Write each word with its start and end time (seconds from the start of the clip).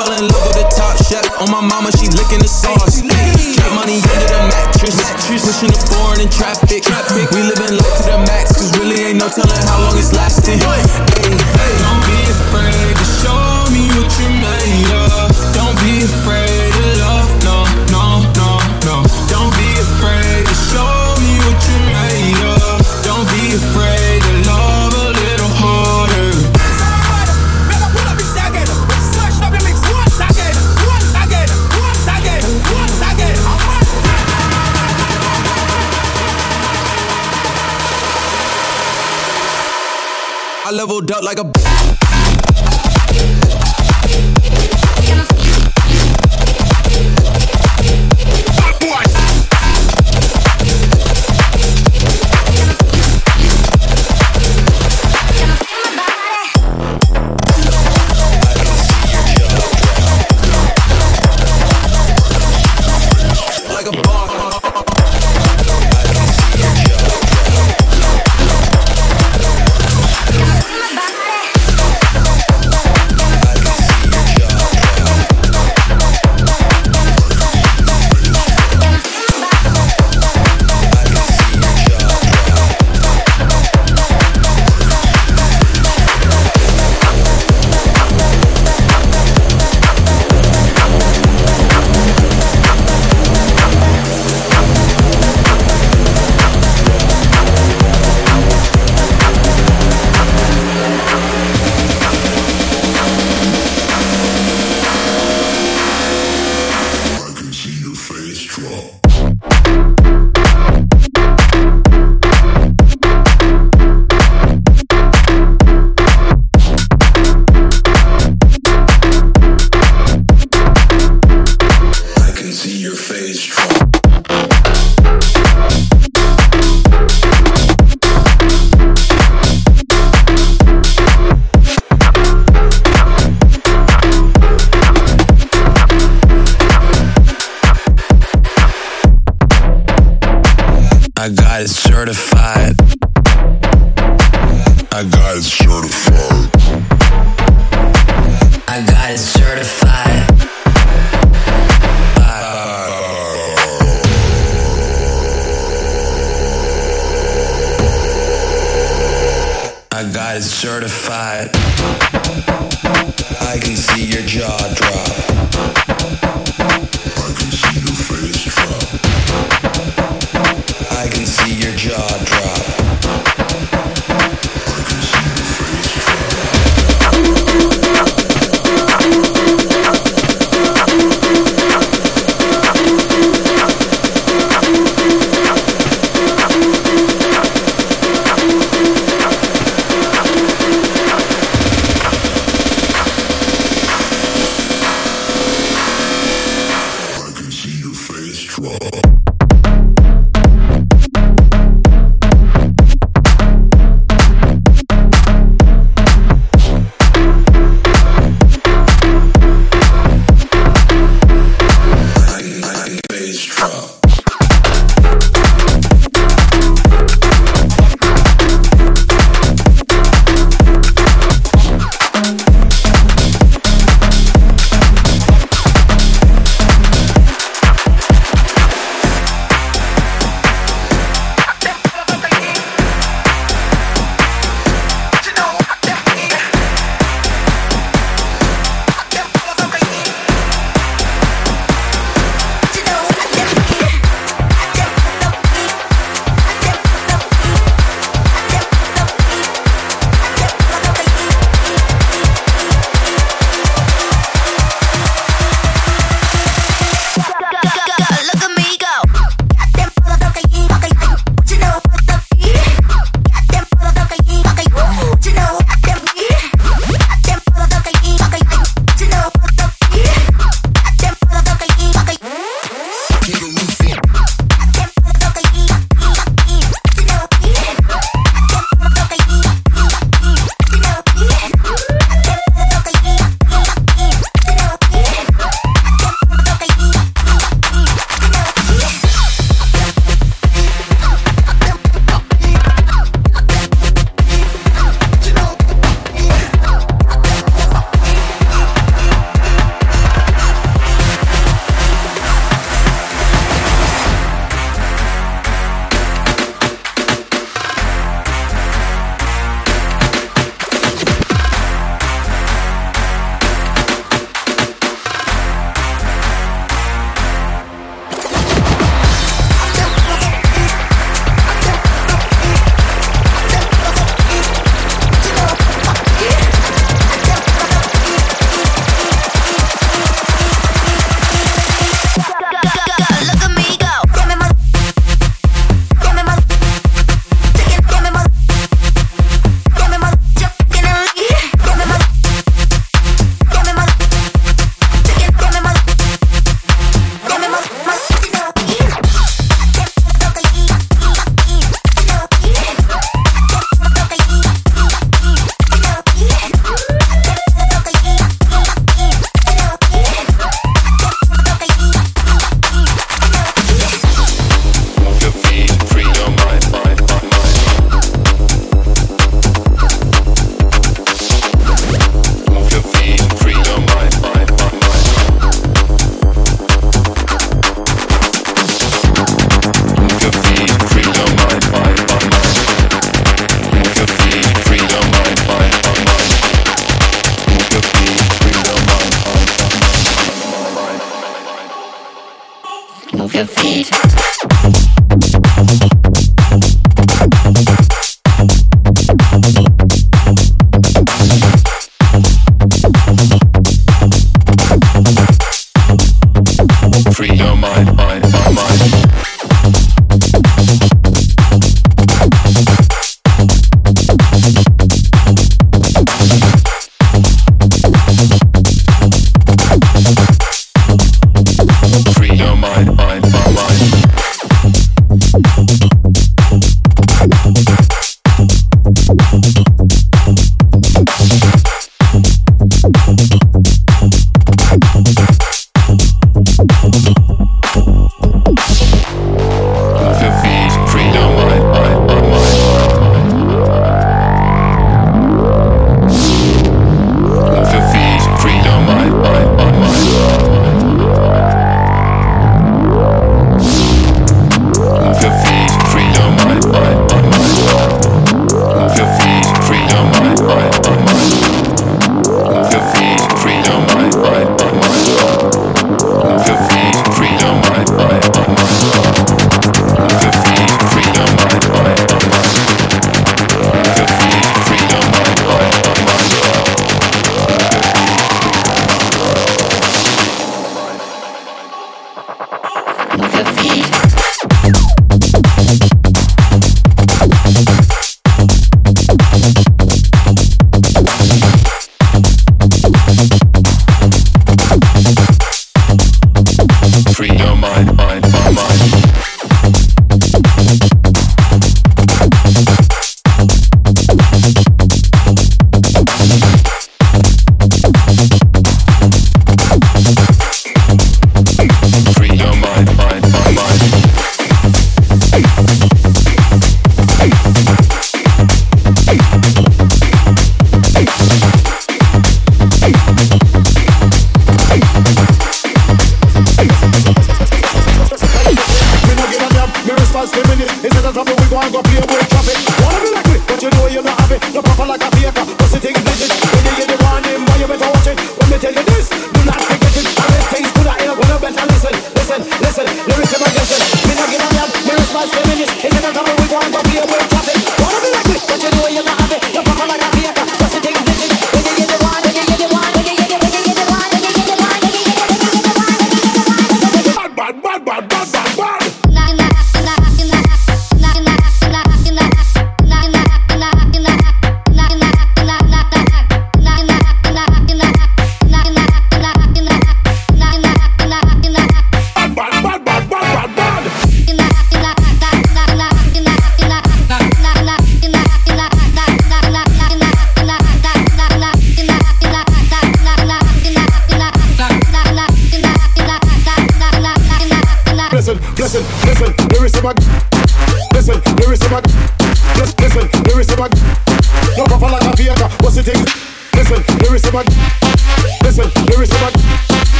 fell 0.00 0.16
in 0.16 0.24
love 0.32 0.44
with 0.48 0.56
the 0.56 0.68
top 0.72 0.96
chef. 0.96 1.24
On 1.40 1.48
my 1.52 1.60
mama, 1.60 1.92
she 1.92 2.08
licking 2.16 2.40
the 2.40 2.48
sauce. 2.48 3.04
Get 3.04 3.70
money 3.76 4.00
under 4.00 4.28
the 4.32 4.42
mattress. 4.48 4.96
Pushing 5.28 5.72
the 5.72 5.80
foreign 5.92 6.20
in 6.24 6.30
traffic. 6.32 6.84
We 7.12 7.42
living 7.42 7.76
life 7.76 7.96
to 8.00 8.04
the 8.08 8.18
max, 8.24 8.56
cause 8.56 8.72
really 8.78 8.98
ain't 9.04 9.18
no 9.20 9.28
telling 9.28 9.64
how 9.68 9.78
long 9.84 9.96
it's 9.98 10.12
lasting. 10.12 10.58
Hey, 10.58 10.82
hey. 11.20 11.74
Don't 11.84 12.02
be 12.08 12.18
afraid 12.32 12.92
to 12.96 13.06
show 13.20 13.44
me 13.74 13.84
what 13.94 14.08
you're 14.16 14.36
made 14.40 14.90
of. 15.04 15.28
Don't 15.52 15.76
be 15.84 16.04
afraid 16.04 16.39
leveled 40.80 41.10
up 41.12 41.22
like 41.22 41.38
a. 41.38 41.79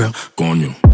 On 0.00 0.12
coño. 0.36 0.87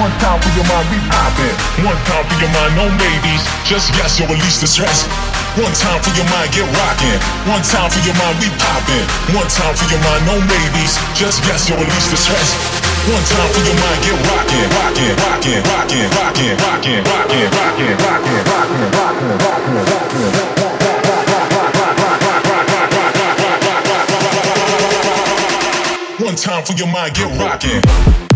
One 0.00 0.08
time 0.16 0.40
for 0.40 0.48
your 0.56 0.64
mind, 0.64 0.88
we 0.88 0.96
poppin'. 1.12 1.84
One 1.84 2.00
time 2.08 2.24
for 2.24 2.36
your 2.40 2.48
mind, 2.56 2.72
no 2.72 2.88
babies. 2.96 3.44
Just 3.68 3.92
yes, 4.00 4.16
you'll 4.16 4.32
release 4.32 4.56
the 4.56 4.64
stress. 4.64 5.04
One 5.60 5.76
time 5.76 6.00
for 6.00 6.08
your 6.16 6.24
mind, 6.32 6.48
get 6.56 6.64
rockin'. 6.72 7.20
One 7.44 7.60
time 7.60 7.92
for 7.92 8.00
your 8.00 8.16
mind, 8.16 8.40
we 8.40 8.48
poppin'. 8.56 9.04
One 9.36 9.44
time 9.52 9.76
for 9.76 9.84
your 9.92 10.00
mind, 10.00 10.24
no 10.24 10.40
babies. 10.48 10.96
Just 11.12 11.44
yes, 11.44 11.68
you'll 11.68 11.76
release 11.76 12.08
the 12.08 12.16
stress. 12.16 12.56
One 13.12 13.20
time 13.28 13.52
for 13.52 13.60
your 13.60 13.76
mind, 13.76 14.00
get 14.00 14.16
rockin', 14.24 14.72
rockin', 14.72 15.20
rockin', 15.20 15.60
rockin', 15.68 16.08
rockin', 16.16 16.56
rockin', 16.64 17.04
rockin', 17.04 17.52
rockin', 17.60 18.00
rockin', 18.00 18.40
rockin', 18.48 18.88
rockin', 18.96 19.36
rockin', 19.36 19.36
rockin', 19.44 19.84
rockin'. 19.84 20.48
One 26.24 26.36
time 26.40 26.64
for 26.64 26.72
your 26.72 26.88
mind, 26.88 27.12
get 27.12 27.28
rockin'. 27.36 28.29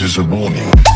This 0.00 0.12
is 0.12 0.16
a 0.16 0.24
warning. 0.24 0.89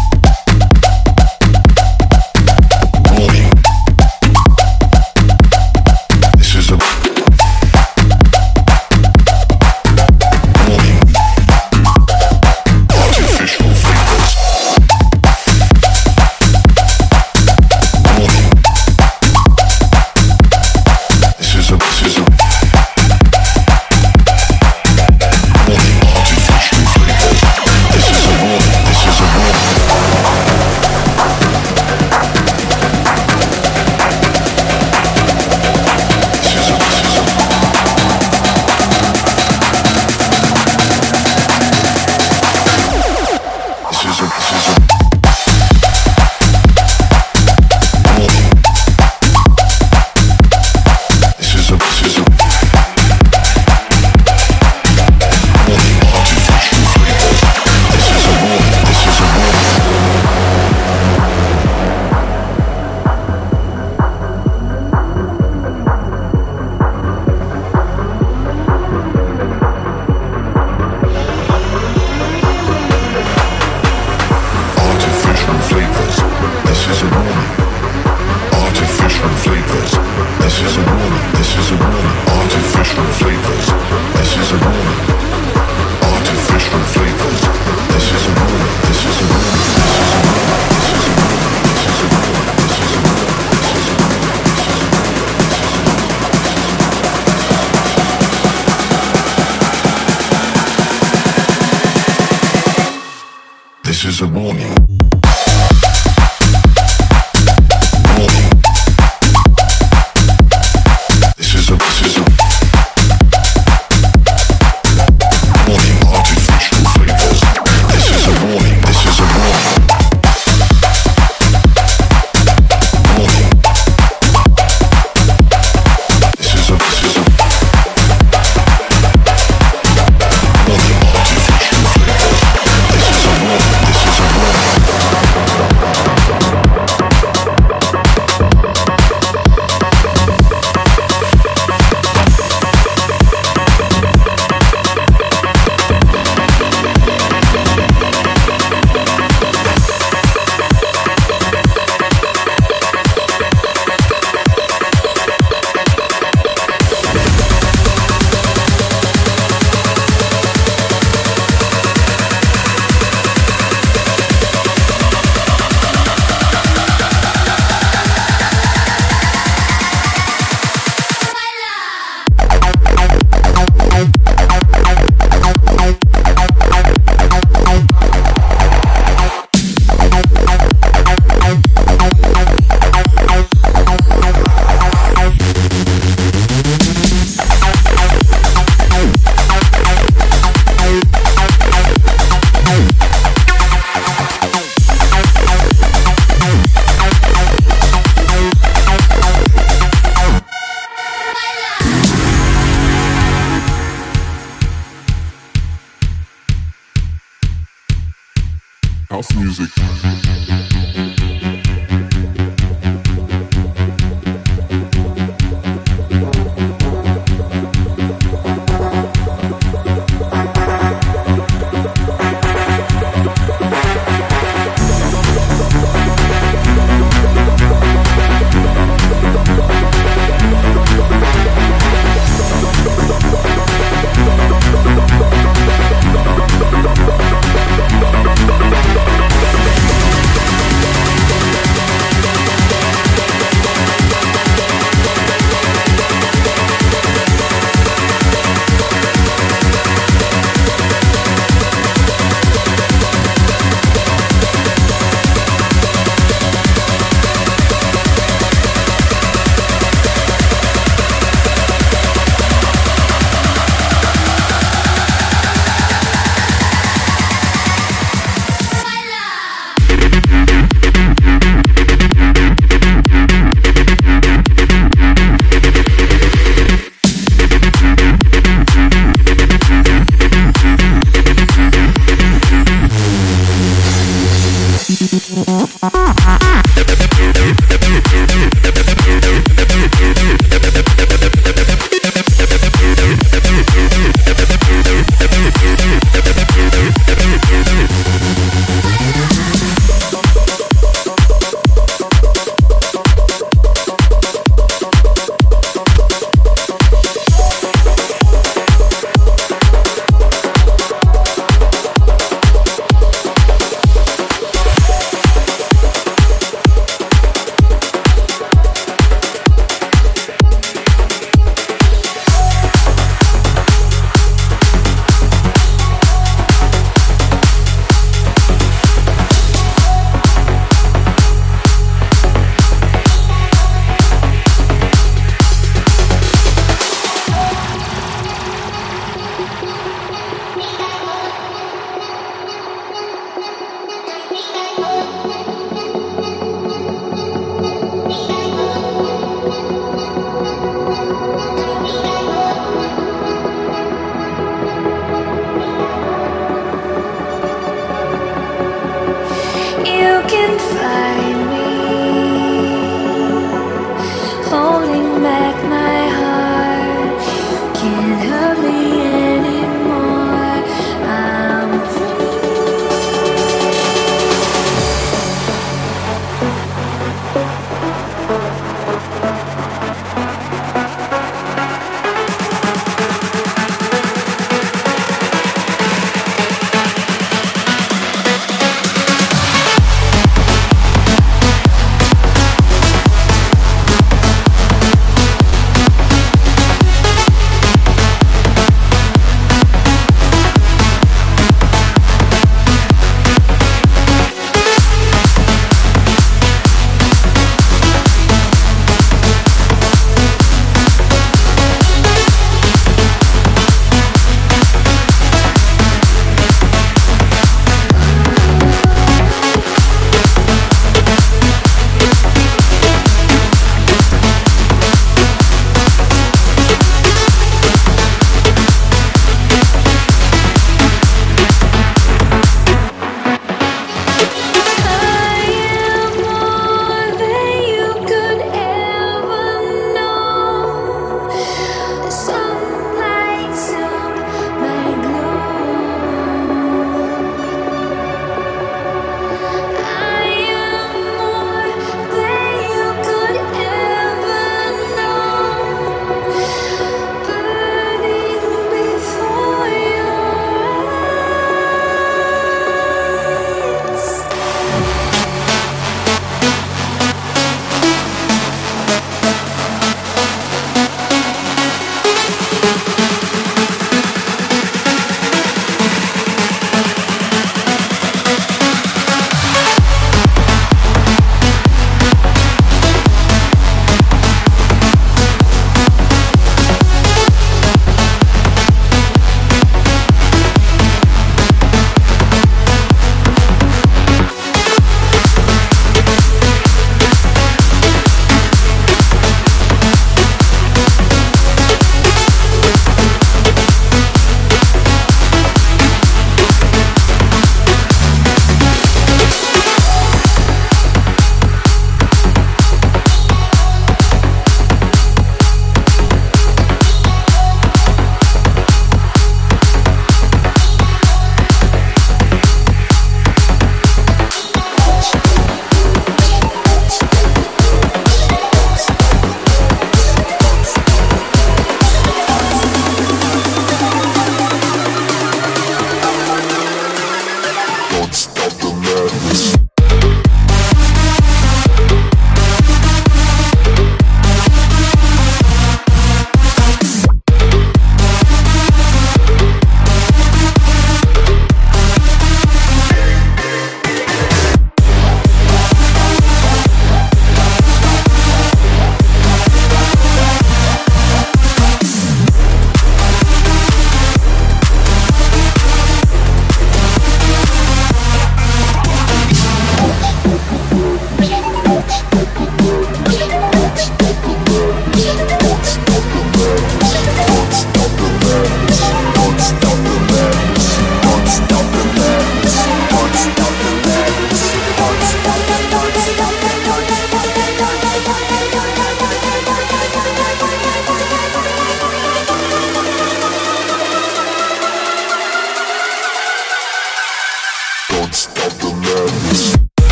is 104.06 104.20
a 104.20 104.26
warning. 104.26 105.03